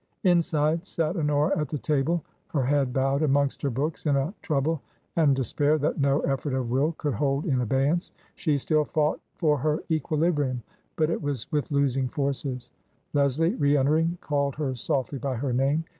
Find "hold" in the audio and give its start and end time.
7.13-7.45